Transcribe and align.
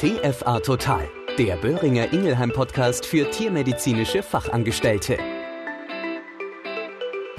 TFA 0.00 0.60
Total, 0.60 1.06
der 1.36 1.56
Böhringer 1.56 2.10
Ingelheim 2.14 2.50
Podcast 2.52 3.04
für 3.04 3.30
tiermedizinische 3.30 4.22
Fachangestellte. 4.22 5.18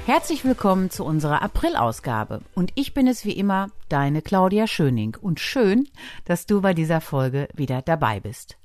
Herzlich 0.06 0.45
willkommen 0.45 0.92
zu 0.92 1.03
unserer 1.03 1.42
April-Ausgabe. 1.42 2.42
Und 2.53 2.71
ich 2.75 2.93
bin 2.93 3.08
es 3.08 3.25
wie 3.25 3.32
immer, 3.32 3.71
deine 3.89 4.21
Claudia 4.21 4.67
Schöning. 4.67 5.17
Und 5.19 5.39
schön, 5.39 5.87
dass 6.25 6.45
du 6.45 6.61
bei 6.61 6.75
dieser 6.75 7.01
Folge 7.01 7.47
wieder 7.55 7.82
dabei 7.82 8.20
bist. 8.20 8.59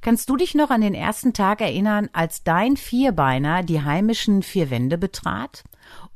Kannst 0.00 0.28
du 0.28 0.36
dich 0.36 0.56
noch 0.56 0.70
an 0.70 0.80
den 0.80 0.94
ersten 0.94 1.32
Tag 1.32 1.60
erinnern, 1.60 2.08
als 2.12 2.42
dein 2.42 2.76
Vierbeiner 2.76 3.62
die 3.62 3.80
heimischen 3.80 4.42
vier 4.42 4.70
Wände 4.70 4.98
betrat? 4.98 5.62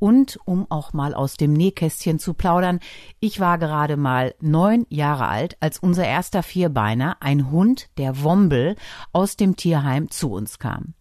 Und 0.01 0.39
um 0.45 0.65
auch 0.71 0.93
mal 0.93 1.13
aus 1.13 1.37
dem 1.37 1.53
Nähkästchen 1.53 2.17
zu 2.17 2.33
plaudern, 2.33 2.79
ich 3.19 3.39
war 3.39 3.59
gerade 3.59 3.97
mal 3.97 4.33
neun 4.41 4.87
Jahre 4.89 5.27
alt, 5.27 5.57
als 5.59 5.77
unser 5.77 6.07
erster 6.07 6.41
Vierbeiner, 6.41 7.17
ein 7.19 7.51
Hund, 7.51 7.87
der 7.99 8.23
Wombel, 8.23 8.77
aus 9.13 9.37
dem 9.37 9.57
Tierheim 9.57 10.09
zu 10.09 10.31
uns 10.31 10.57
kam. 10.57 10.95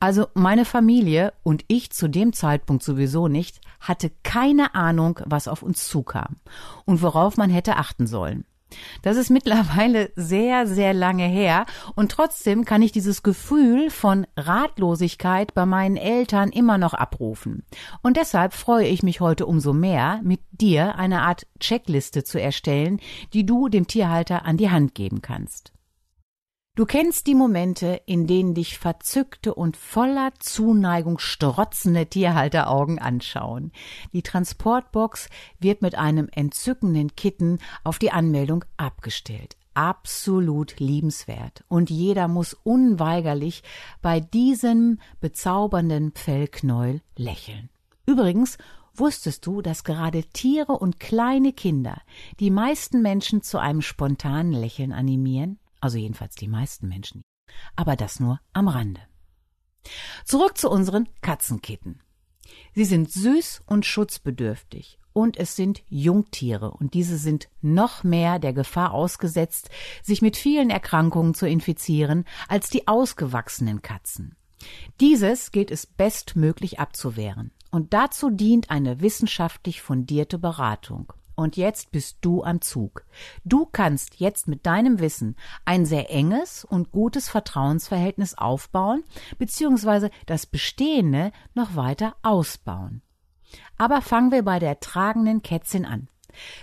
Also 0.00 0.28
meine 0.32 0.64
Familie 0.64 1.34
und 1.42 1.66
ich 1.68 1.92
zu 1.92 2.08
dem 2.08 2.32
Zeitpunkt 2.32 2.82
sowieso 2.82 3.28
nicht, 3.28 3.60
hatte 3.78 4.10
keine 4.22 4.74
Ahnung, 4.74 5.20
was 5.26 5.48
auf 5.48 5.62
uns 5.62 5.86
zukam 5.86 6.36
und 6.86 7.02
worauf 7.02 7.36
man 7.36 7.50
hätte 7.50 7.76
achten 7.76 8.06
sollen. 8.06 8.46
Das 9.02 9.16
ist 9.16 9.30
mittlerweile 9.30 10.10
sehr, 10.16 10.66
sehr 10.66 10.92
lange 10.92 11.26
her 11.26 11.66
und 11.94 12.10
trotzdem 12.10 12.64
kann 12.64 12.82
ich 12.82 12.92
dieses 12.92 13.22
Gefühl 13.22 13.90
von 13.90 14.26
Ratlosigkeit 14.36 15.54
bei 15.54 15.66
meinen 15.66 15.96
Eltern 15.96 16.50
immer 16.50 16.78
noch 16.78 16.94
abrufen. 16.94 17.64
Und 18.02 18.16
deshalb 18.16 18.52
freue 18.52 18.86
ich 18.86 19.02
mich 19.02 19.20
heute 19.20 19.46
umso 19.46 19.72
mehr, 19.72 20.20
mit 20.22 20.40
dir 20.50 20.96
eine 20.96 21.22
Art 21.22 21.46
Checkliste 21.60 22.24
zu 22.24 22.40
erstellen, 22.40 23.00
die 23.32 23.46
du 23.46 23.68
dem 23.68 23.86
Tierhalter 23.86 24.44
an 24.44 24.56
die 24.56 24.70
Hand 24.70 24.94
geben 24.94 25.22
kannst. 25.22 25.75
Du 26.76 26.84
kennst 26.84 27.26
die 27.26 27.34
Momente, 27.34 28.02
in 28.04 28.26
denen 28.26 28.52
dich 28.52 28.78
verzückte 28.78 29.54
und 29.54 29.78
voller 29.78 30.34
Zuneigung 30.40 31.18
strotzende 31.18 32.04
Tierhalteraugen 32.04 32.98
anschauen. 32.98 33.72
Die 34.12 34.20
Transportbox 34.20 35.30
wird 35.58 35.80
mit 35.80 35.94
einem 35.94 36.28
entzückenden 36.30 37.16
Kitten 37.16 37.60
auf 37.82 37.98
die 37.98 38.12
Anmeldung 38.12 38.62
abgestellt. 38.76 39.56
Absolut 39.72 40.78
liebenswert. 40.78 41.64
Und 41.68 41.88
jeder 41.88 42.28
muss 42.28 42.52
unweigerlich 42.52 43.62
bei 44.02 44.20
diesem 44.20 44.98
bezaubernden 45.22 46.12
Pfellknäuel 46.12 47.00
lächeln. 47.16 47.70
Übrigens, 48.04 48.58
Wusstest 48.98 49.44
du, 49.44 49.60
dass 49.60 49.84
gerade 49.84 50.24
Tiere 50.24 50.72
und 50.72 50.98
kleine 50.98 51.52
Kinder 51.52 52.00
die 52.40 52.50
meisten 52.50 53.02
Menschen 53.02 53.42
zu 53.42 53.58
einem 53.58 53.82
spontanen 53.82 54.54
Lächeln 54.54 54.94
animieren? 54.94 55.58
Also 55.86 55.98
jedenfalls 55.98 56.34
die 56.34 56.48
meisten 56.48 56.88
Menschen. 56.88 57.22
Aber 57.76 57.94
das 57.94 58.18
nur 58.18 58.40
am 58.52 58.66
Rande. 58.66 59.00
Zurück 60.24 60.58
zu 60.58 60.68
unseren 60.68 61.08
Katzenkitten. 61.20 62.02
Sie 62.74 62.84
sind 62.84 63.12
süß 63.12 63.62
und 63.66 63.86
schutzbedürftig 63.86 64.98
und 65.12 65.36
es 65.36 65.54
sind 65.54 65.84
Jungtiere 65.88 66.72
und 66.72 66.94
diese 66.94 67.18
sind 67.18 67.48
noch 67.62 68.02
mehr 68.02 68.40
der 68.40 68.52
Gefahr 68.52 68.92
ausgesetzt, 68.92 69.70
sich 70.02 70.22
mit 70.22 70.36
vielen 70.36 70.70
Erkrankungen 70.70 71.34
zu 71.34 71.46
infizieren 71.46 72.24
als 72.48 72.68
die 72.68 72.88
ausgewachsenen 72.88 73.80
Katzen. 73.80 74.34
Dieses 75.00 75.52
gilt 75.52 75.70
es 75.70 75.86
bestmöglich 75.86 76.80
abzuwehren 76.80 77.52
und 77.70 77.94
dazu 77.94 78.30
dient 78.30 78.70
eine 78.70 79.00
wissenschaftlich 79.00 79.82
fundierte 79.82 80.38
Beratung. 80.40 81.12
Und 81.36 81.56
jetzt 81.58 81.92
bist 81.92 82.18
du 82.22 82.42
am 82.42 82.62
Zug. 82.62 83.04
Du 83.44 83.66
kannst 83.66 84.18
jetzt 84.20 84.48
mit 84.48 84.64
deinem 84.64 85.00
Wissen 85.00 85.36
ein 85.66 85.84
sehr 85.84 86.10
enges 86.10 86.64
und 86.64 86.90
gutes 86.90 87.28
Vertrauensverhältnis 87.28 88.36
aufbauen, 88.36 89.04
beziehungsweise 89.38 90.10
das 90.24 90.46
Bestehende 90.46 91.30
noch 91.54 91.76
weiter 91.76 92.16
ausbauen. 92.22 93.02
Aber 93.76 94.00
fangen 94.00 94.32
wir 94.32 94.42
bei 94.42 94.58
der 94.58 94.80
tragenden 94.80 95.42
Kätzin 95.42 95.84
an. 95.84 96.08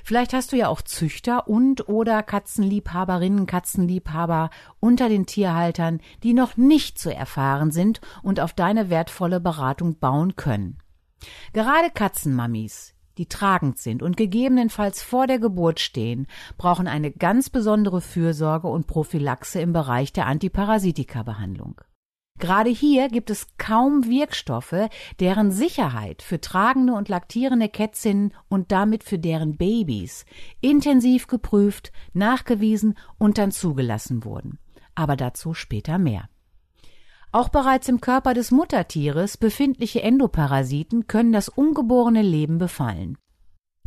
Vielleicht 0.04 0.34
hast 0.34 0.52
du 0.52 0.58
ja 0.58 0.68
auch 0.68 0.82
Züchter 0.82 1.48
und 1.48 1.88
oder 1.88 2.24
Katzenliebhaberinnen, 2.24 3.46
Katzenliebhaber 3.46 4.50
unter 4.80 5.10
den 5.10 5.26
Tierhaltern, 5.26 6.02
die 6.24 6.34
noch 6.34 6.58
nicht 6.58 7.00
so 7.00 7.10
erfahren 7.10 7.72
sind 7.72 8.02
und 8.22 8.40
auf 8.40 8.54
deine 8.54 8.90
wertvolle 8.90 9.40
Beratung 9.40 9.98
bauen 10.00 10.36
können. 10.36 10.80
Gerade 11.54 11.90
Katzenmamis, 11.90 12.93
die 13.18 13.28
tragend 13.28 13.78
sind 13.78 14.02
und 14.02 14.18
gegebenenfalls 14.18 15.02
vor 15.02 15.28
der 15.28 15.40
Geburt 15.40 15.80
stehen, 15.80 16.28
brauchen 16.58 16.88
eine 16.88 17.12
ganz 17.12 17.50
besondere 17.50 18.02
Fürsorge 18.02 18.68
und 18.68 18.88
Prophylaxe 18.88 19.62
im 19.62 19.74
Bereich 19.74 20.14
der 20.14 20.28
Antiparasitika-Behandlung. 20.28 21.82
Gerade 22.40 22.72
hier 22.72 23.10
gibt 23.10 23.30
es 23.30 23.48
kaum 23.58 24.08
Wirkstoffe, 24.08 24.90
deren 25.20 25.52
Sicherheit 25.52 26.22
für 26.22 26.42
tragende 26.42 26.94
und 26.94 27.08
laktierende 27.08 27.70
Kätzinnen 27.70 28.34
und 28.50 28.72
damit 28.72 29.04
für 29.04 29.20
deren 29.20 29.56
Babys 29.56 30.26
intensiv 30.60 31.28
geprüft, 31.28 31.92
nachgewiesen 32.14 32.98
und 33.18 33.38
dann 33.38 33.52
zugelassen 33.52 34.26
wurden. 34.26 34.60
Aber 34.96 35.16
dazu 35.16 35.54
später 35.54 35.98
mehr. 35.98 36.28
Auch 37.34 37.50
bereits 37.50 37.90
im 37.90 38.00
Körper 38.00 38.36
des 38.36 38.52
Muttertieres 38.52 39.38
befindliche 39.38 40.04
Endoparasiten 40.04 41.08
können 41.08 41.34
das 41.34 41.50
ungeborene 41.50 42.22
Leben 42.22 42.60
befallen. 42.60 43.18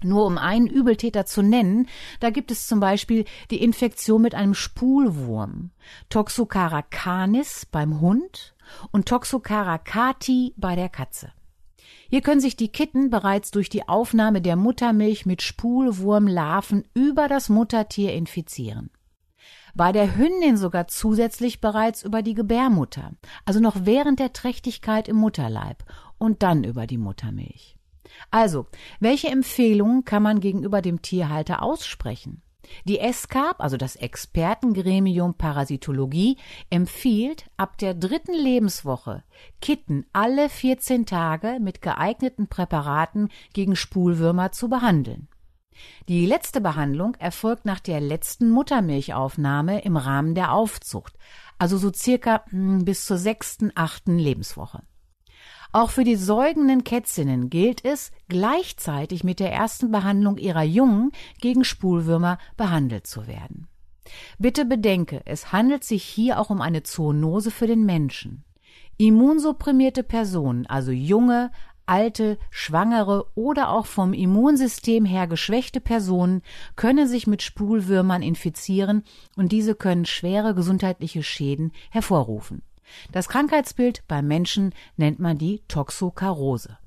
Nur 0.03 0.27
um 0.27 0.37
einen 0.37 0.67
Übeltäter 0.67 1.27
zu 1.27 1.43
nennen, 1.43 1.87
da 2.19 2.31
gibt 2.31 2.51
es 2.51 2.67
zum 2.67 2.81
Beispiel 2.81 3.25
die 3.53 3.63
Infektion 3.63 4.21
mit 4.21 4.35
einem 4.35 4.53
Spulwurm, 4.53 5.71
Toxocara 6.09 6.83
canis 6.83 7.67
beim 7.67 8.01
Hund 8.01 8.57
und 8.91 9.07
Toxocara 9.07 9.79
cati 9.79 10.53
bei 10.57 10.75
der 10.75 10.89
Katze. 10.89 11.33
Hier 12.11 12.23
können 12.23 12.41
sich 12.41 12.57
die 12.57 12.73
Kitten 12.73 13.11
bereits 13.11 13.53
durch 13.53 13.69
die 13.69 13.89
Aufnahme 13.89 14.43
der 14.43 14.57
Muttermilch 14.57 15.25
mit 15.25 15.41
Spulwurmlarven 15.41 16.83
über 16.95 17.29
das 17.29 17.49
Muttertier 17.49 18.13
infizieren 18.13 18.91
bei 19.77 19.93
der 19.93 20.17
Hündin 20.17 20.57
sogar 20.57 20.89
zusätzlich 20.89 21.61
bereits 21.61 22.03
über 22.03 22.23
die 22.23 22.35
Gebärmutter, 22.35 23.13
also 23.45 23.61
noch 23.61 23.77
während 23.81 24.19
der 24.19 24.33
Trächtigkeit 24.33 25.09
im 25.09 25.17
Mutterleib 25.17 25.85
und 26.19 26.43
dann 26.43 26.65
über 26.65 26.87
die 26.87 26.99
Muttermilch. 26.99 27.77
Also, 28.31 28.67
welche 29.01 29.29
Empfehlungen 29.29 30.05
kann 30.05 30.23
man 30.23 30.41
gegenüber 30.41 30.81
dem 30.81 31.03
Tierhalter 31.03 31.63
aussprechen? 31.63 32.43
Die 32.85 32.99
ESCAP, 32.99 33.61
also 33.61 33.77
das 33.77 33.97
Expertengremium 33.97 35.35
Parasitologie, 35.35 36.37
empfiehlt 36.71 37.49
ab 37.57 37.79
der 37.79 37.95
dritten 37.95 38.35
Lebenswoche 38.35 39.23
Kitten 39.61 40.05
alle 40.13 40.49
14 40.49 41.07
Tage 41.07 41.59
mit 41.61 41.81
geeigneten 41.81 42.49
Präparaten 42.49 43.29
gegen 43.53 43.77
Spulwürmer 43.77 44.51
zu 44.51 44.69
behandeln. 44.69 45.29
Die 46.09 46.27
letzte 46.27 46.61
Behandlung 46.61 47.15
erfolgt 47.17 47.65
nach 47.65 47.81
der 47.81 48.01
letzten 48.01 48.51
Muttermilchaufnahme 48.51 49.83
im 49.83 49.97
Rahmen 49.97 50.35
der 50.35 50.53
Aufzucht, 50.53 51.15
also 51.59 51.79
so 51.79 51.93
circa 51.93 52.45
hm, 52.51 52.85
bis 52.85 53.07
zur 53.07 53.19
sechsten, 53.19 53.73
achten 53.75 54.19
Lebenswoche. 54.19 54.83
Auch 55.73 55.91
für 55.91 56.05
die 56.05 56.17
säugenden 56.17 56.85
Kätzinnen 56.85 57.51
gilt 57.51 57.85
es, 57.85 58.11
gleichzeitig 58.29 59.25
mit 59.25 59.41
der 59.41 59.53
ersten 59.53 59.91
Behandlung 59.91 60.39
ihrer 60.39 60.63
Jungen 60.63 61.13
gegen 61.41 61.65
Spulwürmer 61.65 62.39
behandelt 62.57 63.07
zu 63.07 63.27
werden. 63.27 63.69
Bitte 64.39 64.65
bedenke, 64.65 65.23
es 65.25 65.53
handelt 65.53 65.85
sich 65.85 66.05
hier 66.05 66.41
auch 66.41 66.51
um 66.51 66.61
eine 66.61 66.83
Zoonose 66.83 67.51
für 67.51 67.67
den 67.67 67.85
Menschen. 67.85 68.45
Immunsupprimierte 68.99 70.03
Personen, 70.03 70.67
also 70.67 70.93
junge, 70.93 71.51
alte, 71.87 72.39
schwangere 72.51 73.27
oder 73.35 73.71
auch 73.71 73.87
vom 73.87 74.13
Immunsystem 74.13 75.05
her 75.05 75.27
geschwächte 75.27 75.81
Personen 75.81 76.43
können 76.75 77.09
sich 77.09 77.27
mit 77.27 77.43
Spulwürmern 77.43 78.23
infizieren 78.23 79.05
und 79.37 79.53
diese 79.53 79.75
können 79.75 80.05
schwere 80.05 80.55
gesundheitliche 80.55 81.23
Schäden 81.23 81.73
hervorrufen. 81.91 82.63
Das 83.13 83.29
Krankheitsbild 83.29 84.05
beim 84.07 84.27
Menschen 84.27 84.75
nennt 84.97 85.19
man 85.19 85.39
die 85.39 85.63
Toxokarose. 85.69 86.79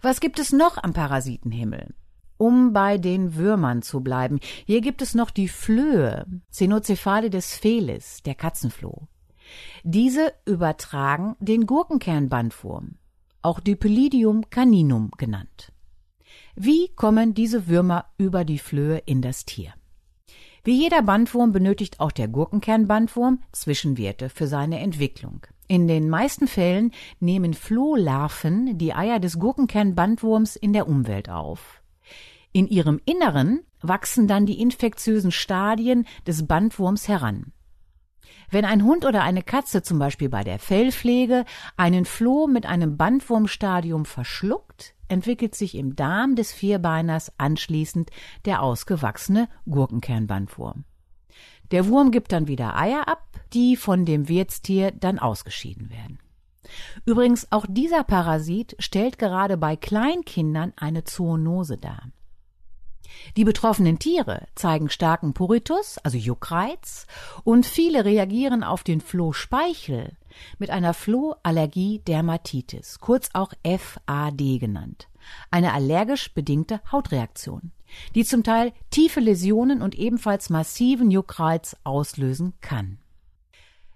Was 0.00 0.20
gibt 0.20 0.38
es 0.38 0.52
noch 0.52 0.78
am 0.82 0.92
Parasitenhimmel? 0.92 1.94
Um 2.36 2.72
bei 2.72 2.98
den 2.98 3.36
Würmern 3.36 3.82
zu 3.82 4.00
bleiben, 4.00 4.40
hier 4.66 4.80
gibt 4.80 5.00
es 5.00 5.14
noch 5.14 5.30
die 5.30 5.48
Flöhe, 5.48 6.26
Cenocephale 6.50 7.30
des 7.30 7.54
Felis, 7.54 8.20
der 8.24 8.34
Katzenfloh. 8.34 9.06
Diese 9.84 10.32
übertragen 10.44 11.36
den 11.38 11.66
Gurkenkernbandwurm 11.66 12.96
auch 13.42 13.60
Dipylidium 13.60 14.48
caninum 14.50 15.10
genannt. 15.16 15.72
Wie 16.54 16.88
kommen 16.94 17.34
diese 17.34 17.66
Würmer 17.66 18.06
über 18.18 18.44
die 18.44 18.58
Flöhe 18.58 18.98
in 18.98 19.22
das 19.22 19.44
Tier? 19.44 19.72
Wie 20.64 20.80
jeder 20.80 21.02
Bandwurm 21.02 21.50
benötigt 21.50 21.98
auch 21.98 22.12
der 22.12 22.28
Gurkenkernbandwurm 22.28 23.42
Zwischenwerte 23.50 24.28
für 24.28 24.46
seine 24.46 24.78
Entwicklung. 24.78 25.44
In 25.66 25.88
den 25.88 26.08
meisten 26.08 26.46
Fällen 26.46 26.92
nehmen 27.18 27.54
Flohlarven 27.54 28.78
die 28.78 28.94
Eier 28.94 29.18
des 29.18 29.38
Gurkenkernbandwurms 29.38 30.54
in 30.54 30.72
der 30.72 30.86
Umwelt 30.86 31.30
auf. 31.30 31.82
In 32.52 32.68
ihrem 32.68 33.00
Inneren 33.06 33.62
wachsen 33.80 34.28
dann 34.28 34.46
die 34.46 34.60
infektiösen 34.60 35.32
Stadien 35.32 36.06
des 36.26 36.46
Bandwurms 36.46 37.08
heran. 37.08 37.52
Wenn 38.52 38.66
ein 38.66 38.84
Hund 38.84 39.06
oder 39.06 39.22
eine 39.22 39.42
Katze 39.42 39.82
zum 39.82 39.98
Beispiel 39.98 40.28
bei 40.28 40.44
der 40.44 40.58
Fellpflege 40.58 41.46
einen 41.78 42.04
Floh 42.04 42.46
mit 42.46 42.66
einem 42.66 42.98
Bandwurmstadium 42.98 44.04
verschluckt, 44.04 44.94
entwickelt 45.08 45.54
sich 45.54 45.74
im 45.74 45.96
Darm 45.96 46.36
des 46.36 46.52
Vierbeiners 46.52 47.32
anschließend 47.38 48.10
der 48.44 48.60
ausgewachsene 48.60 49.48
Gurkenkernbandwurm. 49.64 50.84
Der 51.70 51.88
Wurm 51.88 52.10
gibt 52.10 52.30
dann 52.32 52.46
wieder 52.46 52.76
Eier 52.76 53.08
ab, 53.08 53.24
die 53.54 53.74
von 53.74 54.04
dem 54.04 54.28
Wirtstier 54.28 54.90
dann 54.90 55.18
ausgeschieden 55.18 55.88
werden. 55.88 56.18
Übrigens, 57.06 57.50
auch 57.52 57.64
dieser 57.66 58.04
Parasit 58.04 58.76
stellt 58.78 59.18
gerade 59.18 59.56
bei 59.56 59.76
Kleinkindern 59.76 60.74
eine 60.76 61.04
Zoonose 61.04 61.78
dar. 61.78 62.12
Die 63.36 63.44
betroffenen 63.44 63.98
Tiere 63.98 64.46
zeigen 64.54 64.88
starken 64.90 65.34
Puritus, 65.34 65.98
also 65.98 66.16
Juckreiz, 66.18 67.06
und 67.44 67.66
viele 67.66 68.04
reagieren 68.04 68.64
auf 68.64 68.82
den 68.82 69.00
Flohspeichel 69.00 70.16
mit 70.58 70.70
einer 70.70 70.94
Flohallergie-Dermatitis, 70.94 72.98
kurz 73.00 73.30
auch 73.32 73.52
FAD 73.64 74.58
genannt, 74.58 75.08
eine 75.50 75.72
allergisch 75.72 76.34
bedingte 76.34 76.80
Hautreaktion, 76.90 77.72
die 78.14 78.24
zum 78.24 78.44
Teil 78.44 78.72
tiefe 78.90 79.20
Läsionen 79.20 79.82
und 79.82 79.94
ebenfalls 79.94 80.50
massiven 80.50 81.10
Juckreiz 81.10 81.76
auslösen 81.84 82.54
kann. 82.60 82.98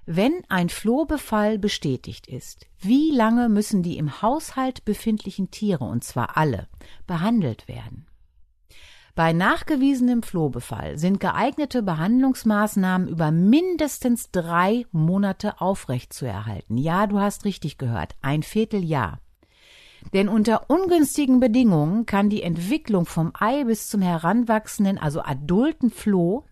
Wenn 0.09 0.45
ein 0.49 0.69
Flohbefall 0.69 1.59
bestätigt 1.59 2.29
ist, 2.29 2.67
wie 2.79 3.11
lange 3.11 3.49
müssen 3.49 3.83
die 3.83 3.99
im 3.99 4.23
Haushalt 4.23 4.85
befindlichen 4.85 5.51
Tiere, 5.51 5.85
und 5.85 6.05
zwar 6.05 6.37
alle, 6.37 6.69
behandelt 7.09 7.67
werden? 7.67 8.07
Bei 9.17 9.33
nachgewiesenem 9.33 10.23
Flohbefall 10.23 10.99
sind 10.99 11.21
geeignete 11.21 11.83
Behandlungsmaßnahmen 11.83 13.09
über 13.09 13.31
mindestens 13.31 14.31
drei 14.31 14.85
Monate 14.93 15.59
aufrechtzuerhalten. 15.59 16.77
Ja, 16.77 17.07
du 17.07 17.19
hast 17.19 17.47
richtig 17.47 17.79
gehört, 17.79 18.15
ein 18.21 18.43
Vierteljahr. 18.43 19.21
Denn 20.13 20.29
unter 20.29 20.69
ungünstigen 20.69 21.41
Bedingungen 21.41 22.05
kann 22.05 22.29
die 22.29 22.43
Entwicklung 22.43 23.07
vom 23.07 23.33
Ei 23.33 23.65
bis 23.65 23.89
zum 23.89 24.03
heranwachsenden, 24.03 24.99
also 24.99 25.23
adulten 25.23 25.89
Floh 25.89 26.45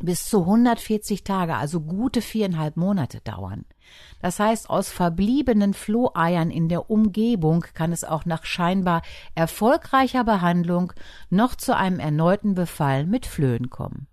bis 0.00 0.24
zu 0.24 0.40
140 0.40 1.24
Tage, 1.24 1.56
also 1.56 1.82
gute 1.82 2.22
viereinhalb 2.22 2.78
Monate 2.78 3.20
dauern. 3.20 3.66
Das 4.20 4.38
heißt, 4.38 4.70
aus 4.70 4.90
verbliebenen 4.90 5.74
Floheiern 5.74 6.50
in 6.50 6.68
der 6.68 6.90
Umgebung 6.90 7.64
kann 7.74 7.92
es 7.92 8.04
auch 8.04 8.24
nach 8.24 8.44
scheinbar 8.44 9.02
erfolgreicher 9.34 10.24
Behandlung 10.24 10.92
noch 11.30 11.54
zu 11.54 11.76
einem 11.76 11.98
erneuten 11.98 12.54
Befall 12.54 13.06
mit 13.06 13.26
Flöhen 13.26 13.70
kommen. 13.70 14.06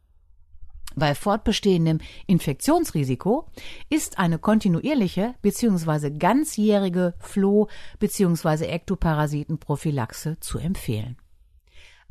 Bei 0.96 1.14
fortbestehendem 1.14 2.00
Infektionsrisiko 2.26 3.48
ist 3.90 4.18
eine 4.18 4.40
kontinuierliche 4.40 5.36
bzw. 5.42 6.10
ganzjährige 6.12 7.14
Floh- 7.20 7.70
bzw. 8.00 8.66
Ektoparasitenprophylaxe 8.66 10.40
zu 10.40 10.58
empfehlen. 10.58 11.18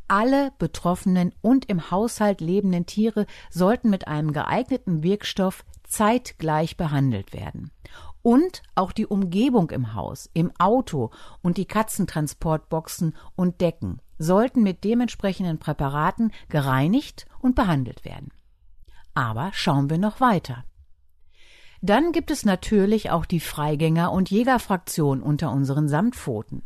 Alle 0.09 0.53
betroffenen 0.59 1.35
und 1.43 1.67
im 1.67 1.91
Haushalt 1.91 2.41
lebenden 2.41 2.87
Tiere 2.87 3.27
sollten 3.51 3.91
mit 3.91 4.09
einem 4.09 4.33
geeigneten 4.33 5.03
Wirkstoff 5.03 5.65
zeitgleich 5.85 6.79
behandelt 6.79 7.35
werden. 7.35 7.71
Und 8.23 8.63
auch 8.75 8.93
die 8.93 9.07
Umgebung 9.07 9.71
im 9.71 9.95
Haus, 9.95 10.29
im 10.33 10.51
Auto 10.59 11.11
und 11.43 11.57
die 11.57 11.67
Katzentransportboxen 11.67 13.15
und 13.37 13.61
Decken 13.61 14.01
sollten 14.19 14.63
mit 14.63 14.83
dementsprechenden 14.83 15.59
Präparaten 15.59 16.33
gereinigt 16.49 17.27
und 17.39 17.55
behandelt 17.55 18.05
werden. 18.05 18.33
Aber 19.15 19.51
schauen 19.53 19.91
wir 19.91 19.99
noch 19.99 20.21
weiter. 20.21 20.65
Dann 21.81 22.13
gibt 22.13 22.31
es 22.31 22.45
natürlich 22.45 23.11
auch 23.11 23.25
die 23.25 23.41
Freigänger- 23.41 24.11
und 24.11 24.31
Jägerfraktion 24.31 25.23
unter 25.23 25.53
unseren 25.53 25.89
Samtpfoten. 25.89 26.63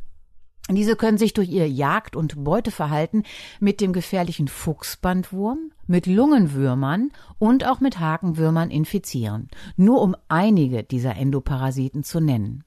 Diese 0.71 0.97
können 0.97 1.19
sich 1.19 1.35
durch 1.35 1.51
ihr 1.51 1.69
Jagd- 1.69 2.17
und 2.17 2.45
Beuteverhalten 2.45 3.25
mit 3.59 3.81
dem 3.81 3.93
gefährlichen 3.93 4.49
Fuchsbandwurm, 4.49 5.73
mit 5.87 6.07
Lungenwürmern 6.07 7.11
und 7.39 7.67
auch 7.67 7.81
mit 7.81 7.99
Hakenwürmern 7.99 8.71
infizieren, 8.71 9.49
nur 9.77 10.01
um 10.01 10.17
einige 10.29 10.85
dieser 10.85 11.17
Endoparasiten 11.17 12.05
zu 12.05 12.21
nennen. 12.21 12.65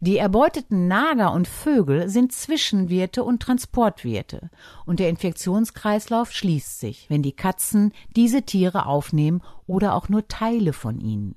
Die 0.00 0.16
erbeuteten 0.16 0.88
Nager 0.88 1.32
und 1.32 1.46
Vögel 1.46 2.08
sind 2.08 2.32
Zwischenwirte 2.32 3.22
und 3.22 3.42
Transportwirte, 3.42 4.50
und 4.86 4.98
der 4.98 5.10
Infektionskreislauf 5.10 6.32
schließt 6.32 6.80
sich, 6.80 7.10
wenn 7.10 7.22
die 7.22 7.32
Katzen 7.32 7.92
diese 8.16 8.42
Tiere 8.42 8.86
aufnehmen 8.86 9.42
oder 9.66 9.94
auch 9.94 10.08
nur 10.08 10.26
Teile 10.26 10.72
von 10.72 11.00
ihnen. 11.00 11.34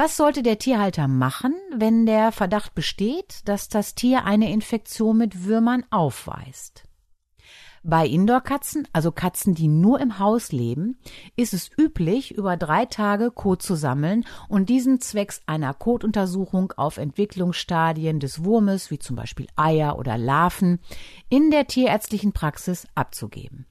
Was 0.00 0.16
sollte 0.16 0.44
der 0.44 0.60
Tierhalter 0.60 1.08
machen, 1.08 1.56
wenn 1.74 2.06
der 2.06 2.30
Verdacht 2.30 2.72
besteht, 2.72 3.40
dass 3.46 3.68
das 3.68 3.96
Tier 3.96 4.24
eine 4.24 4.52
Infektion 4.52 5.18
mit 5.18 5.44
Würmern 5.44 5.84
aufweist? 5.90 6.84
Bei 7.82 8.06
Indoor-Katzen, 8.06 8.86
also 8.92 9.10
Katzen, 9.10 9.56
die 9.56 9.66
nur 9.66 9.98
im 9.98 10.20
Haus 10.20 10.52
leben, 10.52 11.00
ist 11.34 11.52
es 11.52 11.68
üblich, 11.76 12.32
über 12.32 12.56
drei 12.56 12.84
Tage 12.84 13.32
Kot 13.32 13.60
zu 13.60 13.74
sammeln 13.74 14.24
und 14.48 14.68
diesen 14.68 15.00
zwecks 15.00 15.40
einer 15.46 15.74
Kotuntersuchung 15.74 16.70
auf 16.76 16.98
Entwicklungsstadien 16.98 18.20
des 18.20 18.44
Wurmes, 18.44 18.92
wie 18.92 19.00
zum 19.00 19.16
Beispiel 19.16 19.48
Eier 19.56 19.98
oder 19.98 20.16
Larven, 20.16 20.78
in 21.28 21.50
der 21.50 21.66
tierärztlichen 21.66 22.32
Praxis 22.32 22.86
abzugeben. 22.94 23.66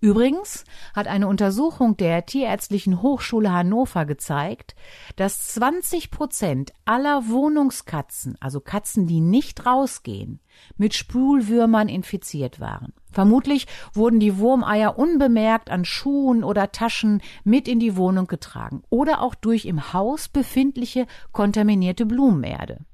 Übrigens 0.00 0.64
hat 0.94 1.06
eine 1.06 1.26
Untersuchung 1.26 1.96
der 1.96 2.26
Tierärztlichen 2.26 3.00
Hochschule 3.00 3.50
Hannover 3.50 4.04
gezeigt, 4.04 4.74
dass 5.16 5.48
20 5.54 6.10
Prozent 6.10 6.74
aller 6.84 7.28
Wohnungskatzen, 7.28 8.36
also 8.38 8.60
Katzen, 8.60 9.06
die 9.06 9.20
nicht 9.20 9.64
rausgehen, 9.64 10.40
mit 10.76 10.92
Spulwürmern 10.92 11.88
infiziert 11.88 12.60
waren. 12.60 12.92
Vermutlich 13.10 13.66
wurden 13.94 14.20
die 14.20 14.36
Wurmeier 14.36 14.98
unbemerkt 14.98 15.70
an 15.70 15.86
Schuhen 15.86 16.44
oder 16.44 16.72
Taschen 16.72 17.22
mit 17.44 17.66
in 17.66 17.80
die 17.80 17.96
Wohnung 17.96 18.26
getragen 18.26 18.82
oder 18.90 19.22
auch 19.22 19.34
durch 19.34 19.64
im 19.64 19.94
Haus 19.94 20.28
befindliche 20.28 21.06
kontaminierte 21.32 22.04
Blumenerde. 22.04 22.84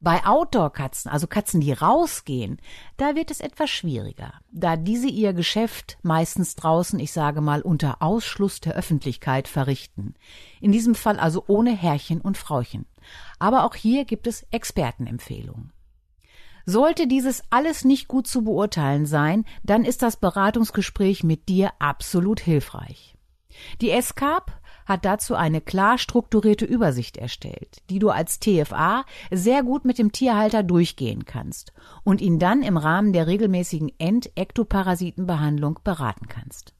Bei 0.00 0.24
Outdoor-Katzen, 0.24 1.10
also 1.10 1.26
Katzen, 1.26 1.60
die 1.60 1.72
rausgehen, 1.72 2.58
da 2.96 3.14
wird 3.14 3.30
es 3.30 3.40
etwas 3.40 3.70
schwieriger, 3.70 4.34
da 4.52 4.76
diese 4.76 5.08
ihr 5.08 5.32
Geschäft 5.32 5.98
meistens 6.02 6.54
draußen, 6.54 6.98
ich 7.00 7.12
sage 7.12 7.40
mal, 7.40 7.62
unter 7.62 8.02
Ausschluss 8.02 8.60
der 8.60 8.74
Öffentlichkeit 8.74 9.48
verrichten. 9.48 10.14
In 10.60 10.72
diesem 10.72 10.94
Fall 10.94 11.18
also 11.18 11.44
ohne 11.46 11.70
Herrchen 11.74 12.20
und 12.20 12.36
Frauchen. 12.36 12.86
Aber 13.38 13.64
auch 13.64 13.74
hier 13.74 14.04
gibt 14.04 14.26
es 14.26 14.46
Expertenempfehlungen. 14.50 15.72
Sollte 16.68 17.06
dieses 17.06 17.42
alles 17.50 17.84
nicht 17.84 18.08
gut 18.08 18.26
zu 18.26 18.42
beurteilen 18.42 19.06
sein, 19.06 19.44
dann 19.62 19.84
ist 19.84 20.02
das 20.02 20.16
Beratungsgespräch 20.16 21.22
mit 21.22 21.48
dir 21.48 21.70
absolut 21.78 22.40
hilfreich. 22.40 23.14
Die 23.80 23.90
ESCAP 23.90 24.52
hat 24.86 25.04
dazu 25.04 25.34
eine 25.34 25.60
klar 25.60 25.98
strukturierte 25.98 26.64
Übersicht 26.64 27.16
erstellt, 27.16 27.82
die 27.90 27.98
du 27.98 28.10
als 28.10 28.40
TFA 28.40 29.04
sehr 29.30 29.62
gut 29.62 29.84
mit 29.84 29.98
dem 29.98 30.12
Tierhalter 30.12 30.62
durchgehen 30.62 31.24
kannst 31.24 31.72
und 32.04 32.20
ihn 32.20 32.38
dann 32.38 32.62
im 32.62 32.76
Rahmen 32.76 33.12
der 33.12 33.26
regelmäßigen 33.26 33.92
Endektoparasitenbehandlung 33.98 35.80
beraten 35.84 36.28
kannst. 36.28 36.72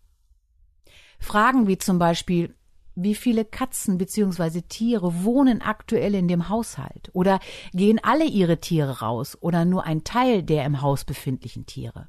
Fragen 1.19 1.67
wie 1.67 1.79
zum 1.79 1.99
Beispiel, 1.99 2.55
wie 2.95 3.15
viele 3.15 3.45
Katzen 3.45 3.99
bzw. 3.99 4.63
Tiere 4.63 5.23
wohnen 5.23 5.61
aktuell 5.61 6.15
in 6.15 6.29
dem 6.29 6.49
Haushalt? 6.49 7.11
Oder 7.13 7.41
gehen 7.73 8.01
alle 8.03 8.25
ihre 8.25 8.59
Tiere 8.59 9.01
raus 9.01 9.37
oder 9.41 9.65
nur 9.65 9.85
ein 9.85 10.03
Teil 10.03 10.43
der 10.43 10.65
im 10.65 10.81
Haus 10.81 11.05
befindlichen 11.05 11.67
Tiere? 11.67 12.09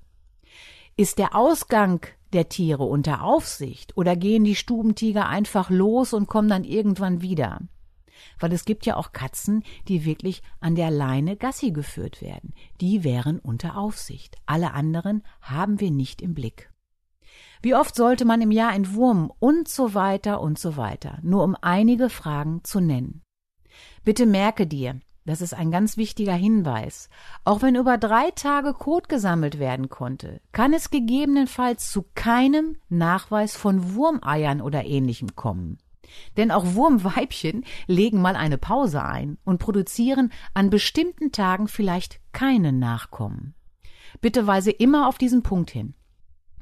Ist 0.96 1.20
der 1.20 1.36
Ausgang 1.36 2.06
der 2.34 2.50
Tiere 2.50 2.84
unter 2.84 3.24
Aufsicht 3.24 3.96
oder 3.98 4.16
gehen 4.16 4.44
die 4.44 4.56
Stubentiger 4.56 5.28
einfach 5.28 5.70
los 5.70 6.14
und 6.14 6.28
kommen 6.28 6.50
dann 6.50 6.64
irgendwann 6.64 7.22
wieder? 7.22 7.62
Weil 8.40 8.54
es 8.54 8.66
gibt 8.66 8.86
ja 8.86 8.96
auch 8.96 9.12
Katzen, 9.12 9.64
die 9.88 10.06
wirklich 10.06 10.42
an 10.60 10.76
der 10.76 10.92
Leine 10.92 11.36
Gassi 11.38 11.72
geführt 11.72 12.22
werden. 12.22 12.54
Die 12.82 13.04
wären 13.04 13.40
unter 13.40 13.78
Aufsicht. 13.78 14.38
Alle 14.46 14.74
anderen 14.74 15.24
haben 15.42 15.80
wir 15.80 15.92
nicht 15.92 16.22
im 16.22 16.34
Blick. 16.34 16.72
Wie 17.62 17.76
oft 17.76 17.96
sollte 17.96 18.26
man 18.26 18.42
im 18.42 18.52
Jahr 18.52 18.74
entwurmen 18.74 19.32
und 19.40 19.68
so 19.68 19.94
weiter 19.94 20.42
und 20.42 20.60
so 20.60 20.78
weiter, 20.78 21.20
nur 21.22 21.44
um 21.44 21.56
einige 21.62 22.10
Fragen 22.10 22.64
zu 22.64 22.80
nennen. 22.80 23.24
Bitte 24.04 24.26
merke 24.26 24.68
dir, 24.68 25.00
das 25.28 25.42
ist 25.42 25.54
ein 25.54 25.72
ganz 25.72 25.98
wichtiger 25.98 26.34
Hinweis. 26.34 27.10
Auch 27.44 27.62
wenn 27.62 27.76
über 27.76 27.98
drei 27.98 28.32
Tage 28.32 28.74
Kot 28.74 29.10
gesammelt 29.10 29.60
werden 29.60 29.90
konnte, 29.90 30.40
kann 30.54 30.74
es 30.74 30.90
gegebenenfalls 30.90 31.92
zu 31.92 32.06
keinem 32.16 32.78
Nachweis 32.88 33.58
von 33.58 33.94
Wurmeiern 33.94 34.62
oder 34.62 34.86
ähnlichem 34.86 35.36
kommen. 35.36 35.80
Denn 36.38 36.50
auch 36.50 36.76
Wurmweibchen 36.76 37.66
legen 37.88 38.22
mal 38.22 38.38
eine 38.38 38.58
Pause 38.58 39.04
ein 39.04 39.38
und 39.44 39.60
produzieren 39.60 40.32
an 40.54 40.70
bestimmten 40.70 41.34
Tagen 41.34 41.68
vielleicht 41.68 42.22
keine 42.32 42.72
Nachkommen. 42.72 43.54
Bitte 44.22 44.48
weise 44.48 44.72
immer 44.72 45.10
auf 45.10 45.18
diesen 45.18 45.44
Punkt 45.44 45.72
hin. 45.72 45.94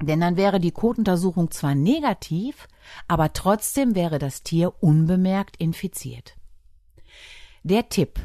Denn 0.02 0.20
dann 0.20 0.36
wäre 0.36 0.58
die 0.58 0.72
Kotuntersuchung 0.72 1.52
zwar 1.52 1.76
negativ, 1.76 2.66
aber 3.06 3.32
trotzdem 3.32 3.94
wäre 3.94 4.18
das 4.18 4.42
Tier 4.42 4.74
unbemerkt 4.82 5.56
infiziert. 5.58 6.36
Der 7.62 7.88
Tipp 7.88 8.20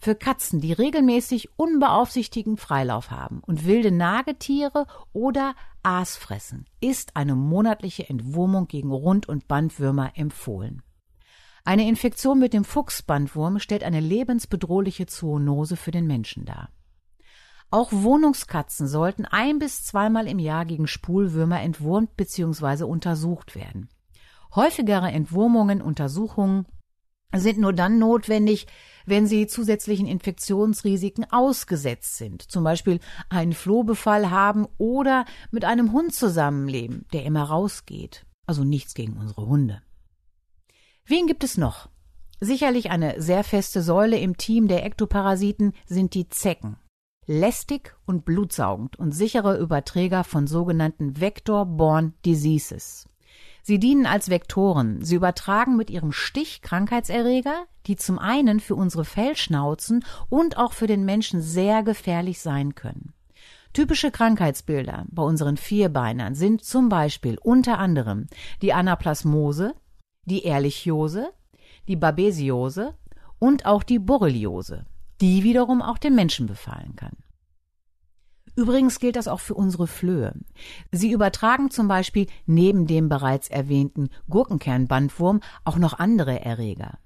für 0.00 0.14
Katzen, 0.14 0.60
die 0.60 0.72
regelmäßig 0.72 1.50
unbeaufsichtigen 1.58 2.56
Freilauf 2.56 3.10
haben 3.10 3.42
und 3.46 3.66
wilde 3.66 3.92
Nagetiere 3.92 4.86
oder 5.12 5.54
Aas 5.82 6.16
fressen, 6.16 6.66
ist 6.80 7.16
eine 7.16 7.34
monatliche 7.34 8.08
Entwurmung 8.08 8.66
gegen 8.66 8.90
Rund- 8.90 9.28
und 9.28 9.46
Bandwürmer 9.46 10.12
empfohlen. 10.14 10.82
Eine 11.64 11.86
Infektion 11.86 12.38
mit 12.38 12.54
dem 12.54 12.64
Fuchsbandwurm 12.64 13.58
stellt 13.58 13.84
eine 13.84 14.00
lebensbedrohliche 14.00 15.06
Zoonose 15.06 15.76
für 15.76 15.90
den 15.90 16.06
Menschen 16.06 16.46
dar. 16.46 16.70
Auch 17.70 17.92
Wohnungskatzen 17.92 18.88
sollten 18.88 19.26
ein 19.26 19.58
bis 19.58 19.84
zweimal 19.84 20.26
im 20.26 20.38
Jahr 20.38 20.64
gegen 20.64 20.86
Spulwürmer 20.86 21.60
entwurmt 21.60 22.16
bzw. 22.16 22.84
untersucht 22.84 23.54
werden. 23.54 23.90
Häufigere 24.54 25.12
Entwurmungen, 25.12 25.80
Untersuchungen 25.80 26.66
sind 27.36 27.58
nur 27.58 27.72
dann 27.72 27.98
notwendig, 27.98 28.66
wenn 29.06 29.26
sie 29.26 29.46
zusätzlichen 29.46 30.06
Infektionsrisiken 30.06 31.30
ausgesetzt 31.30 32.16
sind, 32.16 32.42
zum 32.42 32.64
Beispiel 32.64 33.00
einen 33.28 33.52
Flohbefall 33.52 34.30
haben 34.30 34.66
oder 34.78 35.24
mit 35.50 35.64
einem 35.64 35.92
Hund 35.92 36.14
zusammenleben, 36.14 37.06
der 37.12 37.24
immer 37.24 37.44
rausgeht. 37.44 38.26
Also 38.46 38.64
nichts 38.64 38.94
gegen 38.94 39.16
unsere 39.16 39.46
Hunde. 39.46 39.82
Wen 41.06 41.26
gibt 41.26 41.44
es 41.44 41.56
noch? 41.56 41.88
Sicherlich 42.40 42.90
eine 42.90 43.20
sehr 43.20 43.44
feste 43.44 43.82
Säule 43.82 44.18
im 44.18 44.36
Team 44.36 44.68
der 44.68 44.84
Ektoparasiten 44.84 45.72
sind 45.86 46.14
die 46.14 46.28
Zecken 46.28 46.76
lästig 47.30 47.94
und 48.06 48.24
blutsaugend 48.24 48.98
und 48.98 49.12
sichere 49.12 49.56
Überträger 49.56 50.24
von 50.24 50.48
sogenannten 50.48 51.20
Vector-Borne 51.20 52.12
Diseases. 52.26 53.08
Sie 53.62 53.78
dienen 53.78 54.06
als 54.06 54.30
Vektoren. 54.30 55.02
Sie 55.02 55.14
übertragen 55.14 55.76
mit 55.76 55.90
ihrem 55.90 56.12
Stich 56.12 56.62
Krankheitserreger, 56.62 57.66
die 57.86 57.96
zum 57.96 58.18
einen 58.18 58.60
für 58.60 58.74
unsere 58.74 59.04
Fellschnauzen 59.04 60.04
und 60.28 60.56
auch 60.56 60.72
für 60.72 60.86
den 60.86 61.04
Menschen 61.04 61.42
sehr 61.42 61.82
gefährlich 61.82 62.40
sein 62.40 62.74
können. 62.74 63.12
Typische 63.72 64.10
Krankheitsbilder 64.10 65.06
bei 65.08 65.22
unseren 65.22 65.56
Vierbeinern 65.56 66.34
sind 66.34 66.64
zum 66.64 66.88
Beispiel 66.88 67.38
unter 67.40 67.78
anderem 67.78 68.26
die 68.62 68.72
Anaplasmose, 68.72 69.74
die 70.24 70.42
Ehrlichiose, 70.42 71.32
die 71.86 71.96
Babesiose 71.96 72.94
und 73.38 73.66
auch 73.66 73.82
die 73.82 73.98
Borreliose 73.98 74.86
die 75.20 75.42
wiederum 75.42 75.82
auch 75.82 75.98
den 75.98 76.14
Menschen 76.14 76.46
befallen 76.46 76.96
kann. 76.96 77.16
Übrigens 78.60 79.00
gilt 79.00 79.16
das 79.16 79.26
auch 79.26 79.40
für 79.40 79.54
unsere 79.54 79.86
Flöhe. 79.86 80.34
Sie 80.92 81.12
übertragen 81.12 81.70
zum 81.70 81.88
Beispiel 81.88 82.26
neben 82.44 82.86
dem 82.86 83.08
bereits 83.08 83.48
erwähnten 83.48 84.10
Gurkenkernbandwurm 84.28 85.40
auch 85.64 85.78
noch 85.78 85.98
andere 85.98 86.44
Erreger. 86.44 86.98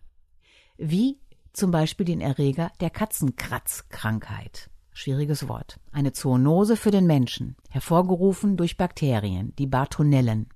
Wie 0.79 1.21
zum 1.53 1.71
Beispiel 1.71 2.07
den 2.07 2.21
Erreger 2.21 2.73
der 2.81 2.91
Katzenkratzkrankheit. 2.91 4.69
Schwieriges 4.93 5.47
Wort. 5.47 5.79
Eine 5.93 6.13
Zoonose 6.13 6.77
für 6.77 6.91
den 6.91 7.07
Menschen, 7.07 7.55
hervorgerufen 7.71 8.57
durch 8.57 8.77
Bakterien, 8.77 9.55
die 9.57 9.69
Bartonellen. 9.69 10.49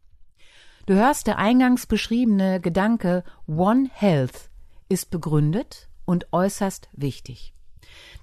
Du 0.87 0.95
hörst, 0.95 1.29
der 1.29 1.39
eingangs 1.39 1.87
beschriebene 1.87 2.61
Gedanke 2.61 3.23
One 3.47 3.89
Health 3.93 4.51
ist 4.89 5.13
begründet 5.13 5.89
und 6.07 6.27
äußerst 6.33 6.89
wichtig. 6.91 7.55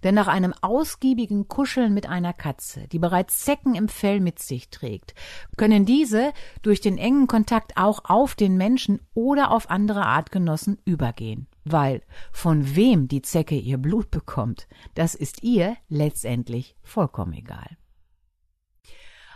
Denn 0.04 0.16
nach 0.16 0.28
einem 0.28 0.54
ausgiebigen 0.62 1.48
Kuscheln 1.48 1.94
mit 1.94 2.08
einer 2.08 2.34
Katze, 2.34 2.88
die 2.88 3.00
bereits 3.00 3.40
Zecken 3.40 3.76
im 3.76 3.88
Fell 3.88 4.20
mit 4.20 4.40
sich 4.40 4.70
trägt, 4.70 5.16
können 5.58 5.86
diese 5.86 6.34
durch 6.62 6.82
den 6.82 6.98
engen 6.98 7.28
Kontakt 7.28 7.78
auch 7.78 8.06
auf 8.06 8.36
den 8.36 8.58
Menschen 8.58 9.00
oder 9.14 9.52
auf 9.52 9.70
andere 9.70 10.06
Artgenossen 10.06 10.78
übergehen. 10.86 11.48
Weil 11.64 12.02
von 12.32 12.76
wem 12.76 13.08
die 13.08 13.22
Zecke 13.22 13.56
ihr 13.56 13.78
Blut 13.78 14.12
bekommt, 14.12 14.68
das 14.94 15.16
ist 15.16 15.44
ihr 15.44 15.76
letztendlich 15.90 16.76
vollkommen 16.84 17.34
egal. 17.34 17.78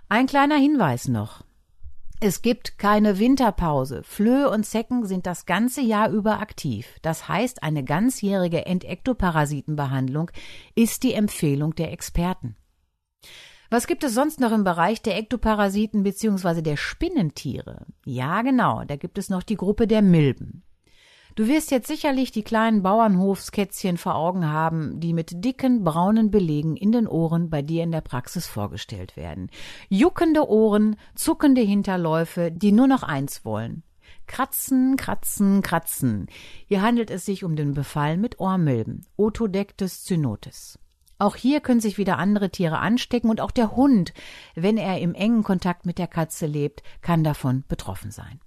Ein 0.07 0.27
kleiner 0.27 0.57
Hinweis 0.57 1.07
noch. 1.07 1.43
Es 2.21 2.41
gibt 2.41 2.77
keine 2.77 3.17
Winterpause. 3.17 4.03
Flöhe 4.03 4.49
und 4.49 4.65
Zecken 4.65 5.05
sind 5.05 5.25
das 5.25 5.45
ganze 5.45 5.79
Jahr 5.79 6.09
über 6.09 6.41
aktiv. 6.41 6.97
Das 7.01 7.29
heißt, 7.29 7.63
eine 7.63 7.85
ganzjährige 7.85 8.65
Entektoparasitenbehandlung 8.65 10.29
ist 10.75 11.03
die 11.03 11.13
Empfehlung 11.13 11.75
der 11.75 11.93
Experten. 11.93 12.57
Was 13.69 13.87
gibt 13.87 14.03
es 14.03 14.13
sonst 14.13 14.41
noch 14.41 14.51
im 14.51 14.65
Bereich 14.65 15.01
der 15.01 15.15
Ektoparasiten 15.17 16.03
bzw. 16.03 16.61
der 16.61 16.75
Spinnentiere? 16.75 17.85
Ja, 18.03 18.41
genau, 18.41 18.83
da 18.83 18.97
gibt 18.97 19.17
es 19.17 19.29
noch 19.29 19.43
die 19.43 19.55
Gruppe 19.55 19.87
der 19.87 20.01
Milben. 20.01 20.63
Du 21.39 21.47
wirst 21.47 21.71
jetzt 21.71 21.87
sicherlich 21.87 22.31
die 22.33 22.43
kleinen 22.43 22.83
Bauernhofskätzchen 22.83 23.95
vor 23.95 24.15
Augen 24.15 24.51
haben, 24.51 24.99
die 24.99 25.13
mit 25.13 25.45
dicken 25.45 25.85
braunen 25.85 26.31
Belegen 26.31 26.75
in 26.75 26.91
den 26.91 27.07
Ohren 27.07 27.49
bei 27.49 27.61
dir 27.61 27.83
in 27.83 27.93
der 27.93 28.01
Praxis 28.01 28.45
vorgestellt 28.45 29.15
werden. 29.15 29.49
Juckende 29.87 30.49
Ohren, 30.49 30.97
zuckende 31.15 31.61
Hinterläufe, 31.61 32.51
die 32.51 32.73
nur 32.73 32.87
noch 32.87 33.03
eins 33.03 33.45
wollen. 33.45 33.83
Kratzen, 34.27 34.97
kratzen, 34.97 35.61
kratzen. 35.61 36.27
Hier 36.67 36.81
handelt 36.81 37.09
es 37.09 37.25
sich 37.25 37.45
um 37.45 37.55
den 37.55 37.73
Befall 37.73 38.17
mit 38.17 38.41
Ohrmilben, 38.41 39.05
Otodectes 39.15 40.03
cynotis. 40.03 40.77
Auch 41.19 41.37
hier 41.37 41.61
können 41.61 41.79
sich 41.79 41.97
wieder 41.97 42.17
andere 42.17 42.49
Tiere 42.49 42.79
anstecken 42.79 43.29
und 43.29 43.39
auch 43.39 43.51
der 43.51 43.77
Hund, 43.77 44.13
wenn 44.55 44.75
er 44.75 44.99
im 44.99 45.15
engen 45.15 45.43
Kontakt 45.43 45.85
mit 45.85 45.99
der 45.99 46.07
Katze 46.07 46.47
lebt, 46.47 46.83
kann 46.99 47.23
davon 47.23 47.63
betroffen 47.69 48.11
sein. 48.11 48.41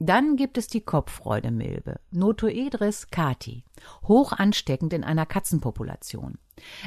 Dann 0.00 0.36
gibt 0.36 0.58
es 0.58 0.68
die 0.68 0.80
Kopffreudemilbe, 0.80 1.98
Notoedris 2.12 3.08
cati, 3.10 3.64
hoch 4.04 4.32
ansteckend 4.32 4.92
in 4.92 5.02
einer 5.02 5.26
Katzenpopulation. 5.26 6.38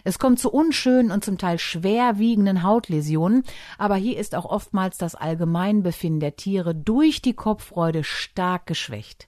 Es 0.06 0.18
kommt 0.18 0.40
zu 0.40 0.50
unschönen 0.50 1.12
und 1.12 1.26
zum 1.26 1.38
Teil 1.38 1.60
schwerwiegenden 1.60 2.64
Hautläsionen, 2.64 3.44
aber 3.78 3.96
hier 3.96 4.18
ist 4.18 4.34
auch 4.34 4.46
oftmals 4.46 4.98
das 4.98 5.16
Allgemeinbefinden 5.16 6.22
der 6.22 6.38
Tiere 6.38 6.74
durch 6.74 7.22
die 7.22 7.34
Kopfreude 7.34 8.06
stark 8.06 8.66
geschwächt. 8.66 9.28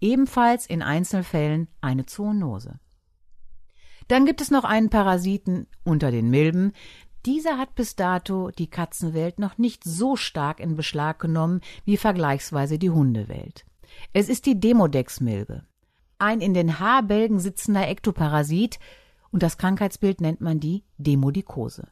Ebenfalls 0.00 0.66
in 0.66 0.82
Einzelfällen 0.82 1.68
eine 1.80 2.06
Zoonose. 2.06 2.80
Dann 4.08 4.26
gibt 4.26 4.40
es 4.40 4.50
noch 4.50 4.64
einen 4.64 4.90
Parasiten 4.90 5.68
unter 5.84 6.10
den 6.10 6.30
Milben, 6.30 6.72
dieser 7.26 7.58
hat 7.58 7.74
bis 7.74 7.96
dato 7.96 8.50
die 8.50 8.68
Katzenwelt 8.68 9.38
noch 9.38 9.58
nicht 9.58 9.84
so 9.84 10.16
stark 10.16 10.60
in 10.60 10.76
Beschlag 10.76 11.18
genommen 11.18 11.60
wie 11.84 11.96
vergleichsweise 11.96 12.78
die 12.78 12.90
Hundewelt. 12.90 13.64
Es 14.12 14.28
ist 14.28 14.46
die 14.46 14.58
Demodex-Milbe. 14.58 15.64
Ein 16.18 16.40
in 16.40 16.54
den 16.54 16.78
Haarbälgen 16.78 17.38
sitzender 17.38 17.88
Ektoparasit 17.88 18.78
und 19.30 19.42
das 19.42 19.58
Krankheitsbild 19.58 20.20
nennt 20.20 20.40
man 20.40 20.60
die 20.60 20.84
Demodikose. 20.98 21.88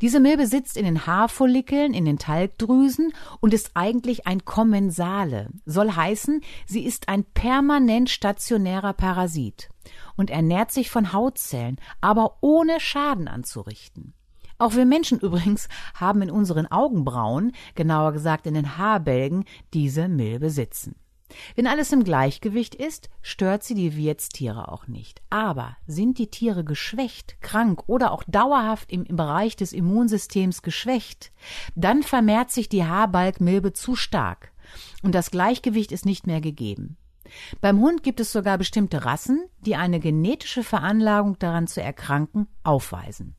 Diese 0.00 0.20
Milbe 0.20 0.46
sitzt 0.46 0.76
in 0.76 0.84
den 0.84 1.06
Haarfollikeln, 1.06 1.94
in 1.94 2.04
den 2.04 2.18
Talgdrüsen 2.18 3.12
und 3.40 3.54
ist 3.54 3.72
eigentlich 3.74 4.26
ein 4.26 4.44
Kommensale. 4.44 5.48
Soll 5.64 5.92
heißen, 5.92 6.42
sie 6.66 6.84
ist 6.84 7.08
ein 7.08 7.24
permanent 7.24 8.10
stationärer 8.10 8.92
Parasit 8.92 9.68
und 10.16 10.30
ernährt 10.30 10.72
sich 10.72 10.90
von 10.90 11.12
Hautzellen, 11.12 11.76
aber 12.00 12.38
ohne 12.40 12.80
Schaden 12.80 13.28
anzurichten. 13.28 14.14
Auch 14.60 14.74
wir 14.74 14.84
Menschen 14.84 15.18
übrigens 15.18 15.68
haben 15.94 16.20
in 16.20 16.30
unseren 16.30 16.66
Augenbrauen, 16.66 17.52
genauer 17.74 18.12
gesagt 18.12 18.46
in 18.46 18.52
den 18.52 18.76
Haarbälgen, 18.76 19.46
diese 19.72 20.06
Milbe 20.06 20.50
sitzen. 20.50 20.96
Wenn 21.56 21.66
alles 21.66 21.92
im 21.92 22.04
Gleichgewicht 22.04 22.74
ist, 22.74 23.08
stört 23.22 23.64
sie 23.64 23.74
die 23.74 23.96
Wirtstiere 23.96 24.70
auch 24.70 24.86
nicht. 24.86 25.22
Aber 25.30 25.78
sind 25.86 26.18
die 26.18 26.26
Tiere 26.26 26.62
geschwächt, 26.62 27.40
krank 27.40 27.84
oder 27.86 28.12
auch 28.12 28.22
dauerhaft 28.26 28.92
im, 28.92 29.04
im 29.04 29.16
Bereich 29.16 29.56
des 29.56 29.72
Immunsystems 29.72 30.60
geschwächt, 30.60 31.32
dann 31.74 32.02
vermehrt 32.02 32.50
sich 32.50 32.68
die 32.68 32.84
Haarbalgmilbe 32.84 33.72
zu 33.72 33.96
stark 33.96 34.52
und 35.02 35.14
das 35.14 35.30
Gleichgewicht 35.30 35.90
ist 35.90 36.04
nicht 36.04 36.26
mehr 36.26 36.42
gegeben. 36.42 36.98
Beim 37.62 37.80
Hund 37.80 38.02
gibt 38.02 38.20
es 38.20 38.30
sogar 38.30 38.58
bestimmte 38.58 39.06
Rassen, 39.06 39.46
die 39.60 39.76
eine 39.76 40.00
genetische 40.00 40.62
Veranlagung 40.64 41.38
daran 41.38 41.66
zu 41.66 41.80
erkranken 41.80 42.46
aufweisen. 42.62 43.36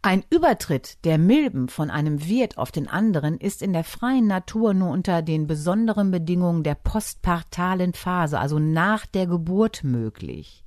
Ein 0.00 0.22
Übertritt 0.30 1.04
der 1.04 1.18
Milben 1.18 1.68
von 1.68 1.90
einem 1.90 2.24
Wirt 2.24 2.56
auf 2.56 2.70
den 2.70 2.88
anderen 2.88 3.36
ist 3.38 3.62
in 3.62 3.72
der 3.72 3.82
freien 3.82 4.28
Natur 4.28 4.72
nur 4.72 4.90
unter 4.90 5.22
den 5.22 5.48
besonderen 5.48 6.12
Bedingungen 6.12 6.62
der 6.62 6.76
postpartalen 6.76 7.94
Phase, 7.94 8.38
also 8.38 8.60
nach 8.60 9.06
der 9.06 9.26
Geburt 9.26 9.82
möglich. 9.82 10.64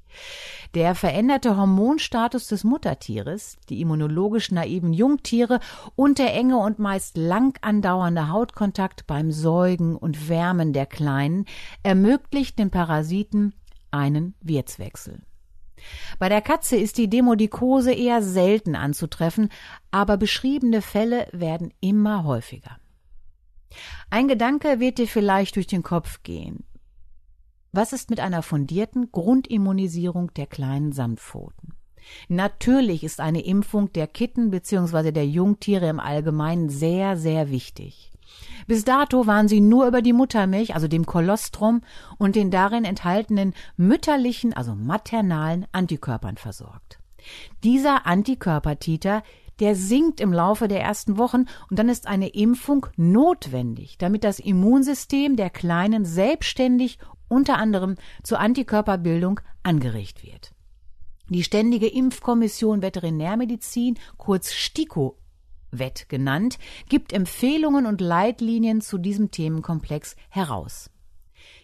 Der 0.73 0.95
veränderte 0.95 1.55
Hormonstatus 1.55 2.47
des 2.47 2.65
Muttertieres, 2.65 3.57
die 3.69 3.79
immunologisch 3.79 4.51
naiven 4.51 4.91
Jungtiere 4.91 5.61
und 5.95 6.19
der 6.19 6.33
enge 6.33 6.57
und 6.57 6.79
meist 6.79 7.15
lang 7.15 7.57
andauernde 7.61 8.27
Hautkontakt 8.29 9.07
beim 9.07 9.31
Säugen 9.31 9.95
und 9.95 10.27
Wärmen 10.27 10.73
der 10.73 10.85
Kleinen 10.85 11.45
ermöglicht 11.83 12.59
den 12.59 12.69
Parasiten 12.69 13.53
einen 13.91 14.35
Wirtswechsel. 14.41 15.21
Bei 16.19 16.29
der 16.29 16.41
Katze 16.41 16.75
ist 16.75 16.97
die 16.97 17.09
Demodikose 17.09 17.93
eher 17.93 18.21
selten 18.21 18.75
anzutreffen, 18.75 19.50
aber 19.91 20.17
beschriebene 20.17 20.81
Fälle 20.81 21.27
werden 21.31 21.73
immer 21.79 22.23
häufiger. 22.23 22.77
Ein 24.09 24.27
Gedanke 24.27 24.79
wird 24.79 24.97
dir 24.97 25.07
vielleicht 25.07 25.55
durch 25.55 25.67
den 25.67 25.83
Kopf 25.83 26.23
gehen. 26.23 26.65
Was 27.71 27.93
ist 27.93 28.09
mit 28.09 28.19
einer 28.19 28.43
fundierten 28.43 29.11
Grundimmunisierung 29.11 30.33
der 30.33 30.47
kleinen 30.47 30.91
Samtpfoten? 30.91 31.73
Natürlich 32.27 33.03
ist 33.03 33.19
eine 33.19 33.41
Impfung 33.41 33.93
der 33.93 34.07
Kitten 34.07 34.51
bzw. 34.51 35.11
der 35.11 35.27
Jungtiere 35.27 35.88
im 35.88 36.00
Allgemeinen 36.00 36.69
sehr, 36.69 37.15
sehr 37.15 37.50
wichtig. 37.50 38.10
Bis 38.67 38.83
dato 38.85 39.27
waren 39.27 39.47
sie 39.47 39.59
nur 39.59 39.88
über 39.88 40.01
die 40.01 40.13
Muttermilch, 40.13 40.75
also 40.75 40.88
dem 40.88 41.05
Kolostrum 41.05 41.81
und 42.17 42.35
den 42.35 42.51
darin 42.51 42.85
enthaltenen 42.85 43.53
mütterlichen, 43.77 44.53
also 44.53 44.75
maternalen 44.75 45.65
Antikörpern 45.71 46.38
versorgt. 46.38 47.00
Dieser 47.63 48.05
Antikörpertiter, 48.07 49.23
der 49.59 49.75
sinkt 49.75 50.19
im 50.19 50.33
Laufe 50.33 50.67
der 50.67 50.81
ersten 50.81 51.17
Wochen 51.17 51.45
und 51.69 51.77
dann 51.77 51.89
ist 51.89 52.07
eine 52.07 52.29
Impfung 52.29 52.88
notwendig, 52.97 53.97
damit 53.97 54.23
das 54.23 54.39
Immunsystem 54.39 55.35
der 55.35 55.50
Kleinen 55.50 56.03
selbstständig 56.03 56.97
unter 57.27 57.57
anderem 57.57 57.95
zur 58.23 58.39
Antikörperbildung 58.39 59.39
angeregt 59.63 60.23
wird. 60.23 60.51
Die 61.29 61.43
Ständige 61.43 61.88
Impfkommission 61.88 62.81
Veterinärmedizin, 62.81 63.97
kurz 64.17 64.51
STIKO 64.51 65.17
WET 65.71 66.07
genannt, 66.09 66.59
gibt 66.89 67.13
Empfehlungen 67.13 67.85
und 67.85 68.01
Leitlinien 68.01 68.81
zu 68.81 68.97
diesem 68.97 69.31
Themenkomplex 69.31 70.15
heraus. 70.29 70.89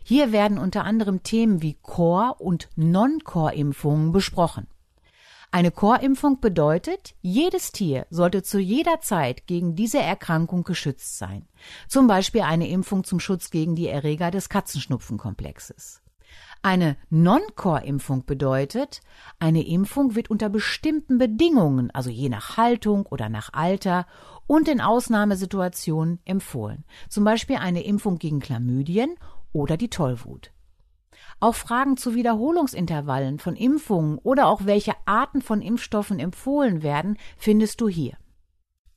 Hier 0.04 0.32
werden 0.32 0.58
unter 0.58 0.84
anderem 0.86 1.24
Themen 1.24 1.62
wie 1.62 1.76
Core- 1.82 2.36
und 2.40 2.70
Non-Core-Impfungen 2.76 4.12
besprochen. 4.12 4.68
Eine 5.52 5.72
Core-Impfung 5.72 6.42
bedeutet, 6.42 7.16
jedes 7.22 7.72
Tier 7.72 8.06
sollte 8.10 8.44
zu 8.44 8.60
jeder 8.60 9.00
Zeit 9.00 9.48
gegen 9.48 9.76
diese 9.76 10.00
Erkrankung 10.00 10.64
geschützt 10.64 11.18
sein. 11.18 11.48
Zum 11.88 12.08
Beispiel 12.08 12.42
eine 12.42 12.68
Impfung 12.68 13.04
zum 13.06 13.20
Schutz 13.20 13.50
gegen 13.50 13.76
die 13.76 13.88
Erreger 13.88 14.30
des 14.30 14.50
Katzenschnupfenkomplexes. 14.50 16.02
Eine 16.68 16.98
Non-Core-Impfung 17.10 18.26
bedeutet, 18.26 19.00
eine 19.40 19.66
Impfung 19.66 20.16
wird 20.16 20.30
unter 20.30 20.50
bestimmten 20.50 21.18
Bedingungen, 21.18 21.92
also 21.92 22.10
je 22.10 22.28
nach 22.28 22.58
Haltung 22.58 23.06
oder 23.06 23.30
nach 23.30 23.54
Alter 23.54 24.06
und 24.48 24.68
in 24.68 24.82
Ausnahmesituationen 24.82 26.20
empfohlen. 26.26 26.84
Zum 27.08 27.24
Beispiel 27.24 27.56
eine 27.56 27.86
Impfung 27.86 28.18
gegen 28.18 28.42
Chlamydien 28.42 29.16
oder 29.54 29.78
die 29.78 29.90
Tollwut. 29.90 30.52
Auch 31.40 31.56
Fragen 31.56 31.96
zu 31.96 32.16
Wiederholungsintervallen 32.16 33.40
von 33.40 33.56
Impfungen 33.56 34.18
oder 34.18 34.48
auch 34.48 34.66
welche 34.66 34.96
Arten 35.06 35.42
von 35.42 35.62
Impfstoffen 35.62 36.20
empfohlen 36.20 36.84
werden, 36.84 37.16
findest 37.38 37.80
du 37.80 37.88
hier. 37.88 38.18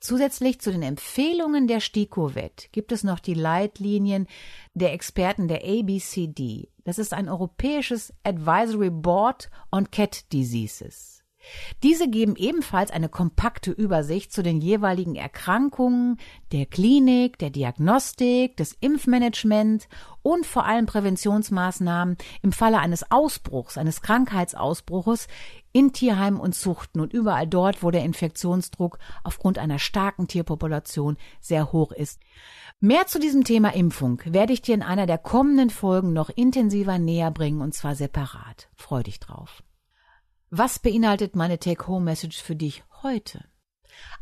Zusätzlich 0.00 0.60
zu 0.60 0.72
den 0.72 0.82
Empfehlungen 0.82 1.68
der 1.68 1.80
STIKO-WET 1.80 2.70
gibt 2.72 2.90
es 2.90 3.04
noch 3.04 3.20
die 3.20 3.34
Leitlinien 3.34 4.26
der 4.72 4.94
Experten 4.94 5.46
der 5.46 5.62
ABCD. 5.62 6.70
Das 6.84 6.98
ist 6.98 7.12
ein 7.12 7.28
europäisches 7.28 8.14
Advisory 8.24 8.88
Board 8.88 9.50
on 9.70 9.90
Cat 9.90 10.32
Diseases. 10.32 11.19
Diese 11.82 12.08
geben 12.08 12.36
ebenfalls 12.36 12.90
eine 12.90 13.08
kompakte 13.08 13.70
Übersicht 13.70 14.32
zu 14.32 14.42
den 14.42 14.60
jeweiligen 14.60 15.14
Erkrankungen, 15.14 16.18
der 16.52 16.66
Klinik, 16.66 17.38
der 17.38 17.50
Diagnostik, 17.50 18.56
des 18.56 18.76
Impfmanagement 18.80 19.88
und 20.22 20.44
vor 20.44 20.66
allem 20.66 20.86
Präventionsmaßnahmen 20.86 22.18
im 22.42 22.52
Falle 22.52 22.78
eines 22.78 23.10
Ausbruchs, 23.10 23.78
eines 23.78 24.02
Krankheitsausbruches 24.02 25.28
in 25.72 25.92
Tierheimen 25.92 26.40
und 26.40 26.54
Zuchten 26.54 27.00
und 27.00 27.12
überall 27.12 27.46
dort, 27.46 27.82
wo 27.82 27.90
der 27.90 28.04
Infektionsdruck 28.04 28.98
aufgrund 29.24 29.58
einer 29.58 29.78
starken 29.78 30.28
Tierpopulation 30.28 31.16
sehr 31.40 31.72
hoch 31.72 31.92
ist. 31.92 32.20
Mehr 32.80 33.06
zu 33.06 33.18
diesem 33.18 33.44
Thema 33.44 33.74
Impfung 33.74 34.20
werde 34.24 34.52
ich 34.52 34.62
dir 34.62 34.74
in 34.74 34.82
einer 34.82 35.06
der 35.06 35.18
kommenden 35.18 35.70
Folgen 35.70 36.12
noch 36.12 36.30
intensiver 36.30 36.98
näher 36.98 37.30
bringen 37.30 37.60
und 37.60 37.74
zwar 37.74 37.94
separat. 37.94 38.68
Freu 38.74 39.02
dich 39.02 39.20
drauf. 39.20 39.62
Was 40.52 40.80
beinhaltet 40.80 41.36
meine 41.36 41.60
Take-Home-Message 41.60 42.42
für 42.42 42.56
dich 42.56 42.82
heute? 43.04 43.44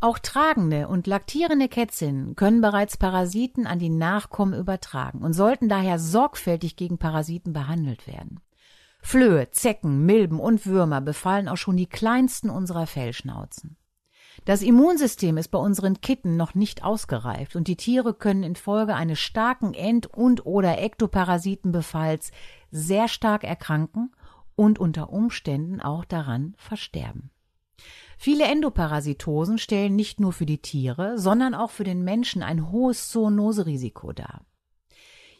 Auch 0.01 0.19
tragende 0.19 0.87
und 0.87 1.07
laktierende 1.07 1.69
Kätzinnen 1.69 2.37
können 2.37 2.61
bereits 2.61 2.99
Parasiten 2.99 3.67
an 3.67 3.79
die 3.79 3.89
Nachkommen 3.89 4.53
übertragen 4.53 5.23
und 5.23 5.33
sollten 5.33 5.71
daher 5.71 5.99
sorgfältig 5.99 6.77
gegen 6.77 6.99
Parasiten 6.99 7.55
behandelt 7.55 8.07
werden. 8.07 8.41
Flöhe, 9.01 9.51
Zecken, 9.53 10.05
Milben 10.05 10.39
und 10.39 10.67
Würmer 10.67 11.01
befallen 11.01 11.49
auch 11.49 11.57
schon 11.57 11.79
die 11.79 11.87
kleinsten 11.87 12.51
unserer 12.51 12.87
Fellschnauzen. 12.87 13.79
Das 14.45 14.61
Immunsystem 14.61 15.39
ist 15.39 15.49
bei 15.49 15.59
unseren 15.59 16.03
Kitten 16.03 16.37
noch 16.37 16.55
nicht 16.55 16.85
ausgereift 16.85 17.57
und 17.57 17.69
die 17.69 17.77
Tiere 17.77 18.13
können 18.13 18.43
infolge 18.43 18.95
eines 18.95 19.19
starken 19.19 19.73
End- 19.73 20.07
und 20.09 20.45
oder 20.45 20.79
Ektoparasitenbefalls 20.79 22.33
sehr 22.71 23.09
stark 23.09 23.45
erkranken 23.45 24.13
und 24.59 24.81
unter 24.81 25.11
Umständen 25.11 25.81
auch 25.81 26.05
daran 26.05 26.55
versterben. 26.59 27.31
Viele 28.19 28.45
Endoparasitosen 28.47 29.59
stellen 29.59 29.95
nicht 29.95 30.19
nur 30.19 30.33
für 30.33 30.47
die 30.47 30.59
Tiere, 30.59 31.17
sondern 31.17 31.55
auch 31.55 31.71
für 31.71 31.85
den 31.85 32.03
Menschen 32.03 32.43
ein 32.43 32.73
hohes 32.73 33.09
Zoonoserisiko 33.09 34.13
dar. 34.13 34.45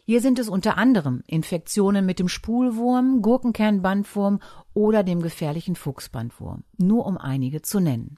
Hier 0.05 0.21
sind 0.21 0.39
es 0.39 0.47
unter 0.47 0.77
anderem 0.77 1.21
Infektionen 1.27 2.05
mit 2.05 2.17
dem 2.17 2.29
Spulwurm, 2.29 3.21
Gurkenkernbandwurm 3.21 4.39
oder 4.73 5.03
dem 5.03 5.21
gefährlichen 5.21 5.75
Fuchsbandwurm, 5.75 6.63
nur 6.77 7.05
um 7.05 7.17
einige 7.17 7.61
zu 7.61 7.81
nennen. 7.81 8.17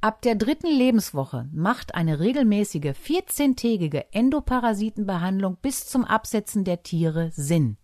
Ab 0.00 0.22
der 0.22 0.34
dritten 0.34 0.66
Lebenswoche 0.66 1.48
macht 1.52 1.94
eine 1.94 2.18
regelmäßige 2.18 2.96
14-tägige 3.06 4.06
Endoparasitenbehandlung 4.10 5.58
bis 5.62 5.86
zum 5.86 6.04
Absetzen 6.04 6.64
der 6.64 6.82
Tiere 6.82 7.30
Sinn. 7.32 7.76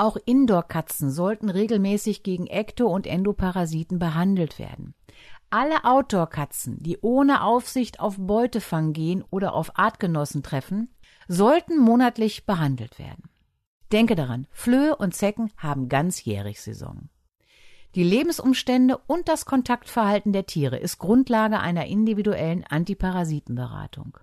Auch 0.00 0.16
Indoor-Katzen 0.24 1.10
sollten 1.10 1.50
regelmäßig 1.50 2.22
gegen 2.22 2.46
Ekto- 2.46 2.88
und 2.88 3.06
Endoparasiten 3.06 3.98
behandelt 3.98 4.58
werden. 4.58 4.94
Alle 5.50 5.84
Outdoor-Katzen, 5.84 6.78
die 6.78 6.96
ohne 7.02 7.44
Aufsicht 7.44 8.00
auf 8.00 8.16
Beutefang 8.18 8.94
gehen 8.94 9.22
oder 9.28 9.52
auf 9.52 9.78
Artgenossen 9.78 10.42
treffen, 10.42 10.88
sollten 11.28 11.78
monatlich 11.78 12.46
behandelt 12.46 12.98
werden. 12.98 13.24
Denke 13.92 14.14
daran, 14.14 14.46
Flöhe 14.52 14.96
und 14.96 15.14
Zecken 15.14 15.52
haben 15.58 15.90
ganzjährig 15.90 16.62
Saison. 16.62 17.10
Die 17.94 18.04
Lebensumstände 18.04 18.96
und 19.06 19.28
das 19.28 19.44
Kontaktverhalten 19.44 20.32
der 20.32 20.46
Tiere 20.46 20.78
ist 20.78 20.96
Grundlage 20.96 21.60
einer 21.60 21.84
individuellen 21.84 22.64
Antiparasitenberatung. 22.64 24.16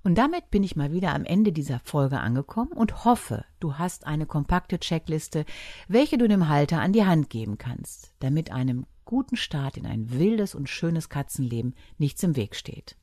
Und 0.02 0.18
damit 0.18 0.50
bin 0.50 0.64
ich 0.64 0.76
mal 0.76 0.92
wieder 0.92 1.14
am 1.14 1.26
Ende 1.26 1.52
dieser 1.52 1.80
Folge 1.84 2.20
angekommen 2.20 2.72
und 2.72 3.04
hoffe, 3.04 3.44
du 3.60 3.78
hast 3.78 4.08
eine 4.08 4.26
kompakte 4.26 4.80
Checkliste, 4.80 5.46
welche 5.88 6.18
du 6.18 6.28
dem 6.28 6.48
Halter 6.48 6.82
an 6.82 6.94
die 6.94 7.06
Hand 7.06 7.30
geben 7.30 7.58
kannst, 7.58 8.14
damit 8.20 8.52
einem 8.52 8.86
guten 9.10 9.38
Start 9.38 9.76
in 9.76 9.88
ein 9.88 10.12
wildes 10.12 10.54
und 10.54 10.70
schönes 10.70 11.10
Katzenleben 11.10 11.74
nichts 11.98 12.22
im 12.22 12.36
Weg 12.36 12.56
steht. 12.56 12.96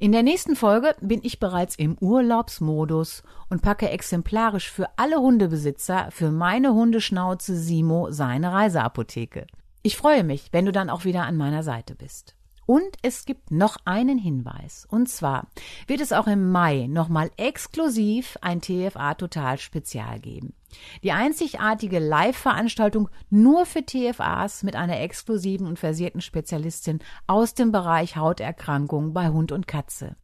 In 0.00 0.10
der 0.10 0.24
nächsten 0.24 0.56
Folge 0.56 0.96
bin 1.00 1.20
ich 1.22 1.38
bereits 1.38 1.76
im 1.76 1.96
Urlaubsmodus 2.00 3.22
und 3.48 3.62
packe 3.62 3.88
exemplarisch 3.90 4.68
für 4.68 4.88
alle 4.96 5.20
Hundebesitzer 5.20 6.08
für 6.10 6.32
meine 6.32 6.74
Hundeschnauze 6.74 7.54
Simo 7.54 8.10
seine 8.10 8.50
Reiseapotheke. 8.50 9.46
Ich 9.82 9.96
freue 9.96 10.24
mich, 10.24 10.48
wenn 10.50 10.66
du 10.66 10.72
dann 10.72 10.90
auch 10.90 11.04
wieder 11.04 11.22
an 11.26 11.36
meiner 11.36 11.62
Seite 11.62 11.94
bist. 11.94 12.34
Und 12.70 12.98
es 13.02 13.24
gibt 13.24 13.50
noch 13.50 13.78
einen 13.84 14.16
Hinweis. 14.16 14.86
Und 14.88 15.08
zwar 15.08 15.48
wird 15.88 16.00
es 16.00 16.12
auch 16.12 16.28
im 16.28 16.52
Mai 16.52 16.86
nochmal 16.88 17.32
exklusiv 17.36 18.38
ein 18.42 18.60
TFA 18.60 19.14
Total 19.14 19.58
Spezial 19.58 20.20
geben. 20.20 20.54
Die 21.02 21.10
einzigartige 21.10 21.98
Live-Veranstaltung 21.98 23.08
nur 23.28 23.66
für 23.66 23.84
TFAs 23.84 24.62
mit 24.62 24.76
einer 24.76 25.00
exklusiven 25.00 25.66
und 25.66 25.80
versierten 25.80 26.20
Spezialistin 26.20 27.00
aus 27.26 27.54
dem 27.54 27.72
Bereich 27.72 28.14
Hauterkrankungen 28.14 29.12
bei 29.12 29.30
Hund 29.30 29.50
und 29.50 29.66
Katze. 29.66 30.14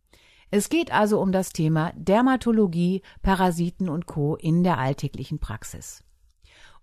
Es 0.53 0.69
geht 0.69 0.93
also 0.93 1.21
um 1.21 1.33
das 1.33 1.53
Thema 1.53 1.93
Dermatologie, 1.97 3.03
Parasiten 3.23 3.89
und 3.89 4.07
Co. 4.07 4.37
in 4.37 4.63
der 4.63 4.79
alltäglichen 4.79 5.41
Praxis. 5.41 6.06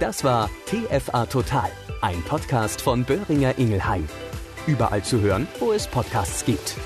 Das 0.00 0.24
war 0.24 0.50
TFA 0.66 1.26
Total, 1.26 1.70
ein 2.02 2.20
Podcast 2.22 2.80
von 2.80 3.04
Böhringer 3.04 3.56
Ingelheim. 3.58 4.08
Überall 4.66 5.04
zu 5.04 5.20
hören, 5.20 5.46
wo 5.60 5.70
es 5.70 5.86
Podcasts 5.86 6.44
gibt. 6.44 6.76